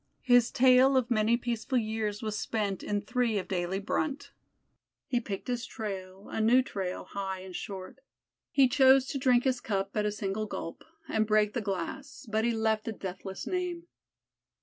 [0.23, 4.31] His tale of many peaceful years was spent in three of daily brunt.
[5.05, 7.99] He picked his trail, a new trail, high and short.
[8.49, 12.43] He chose to drink his cup at a single gulp, and break the glass but
[12.43, 13.85] he left a deathless name.